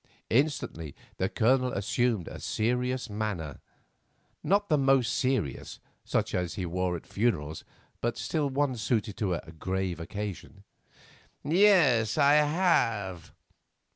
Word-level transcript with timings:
Instantly 0.31 0.95
the 1.17 1.29
Colonel 1.29 1.71
assumed 1.73 2.27
a 2.27 2.39
serious 2.39 3.07
manner, 3.07 3.59
not 4.43 4.67
the 4.67 4.77
most 4.79 5.13
serious, 5.15 5.79
such 6.03 6.33
as 6.33 6.55
he 6.55 6.65
wore 6.65 6.95
at 6.95 7.05
funerals, 7.05 7.63
but 8.01 8.17
still 8.17 8.49
one 8.49 8.75
suited 8.75 9.15
to 9.17 9.35
a 9.35 9.51
grave 9.51 9.99
occasion. 9.99 10.63
"Yes, 11.43 12.17
I 12.17 12.33
have." 12.33 13.31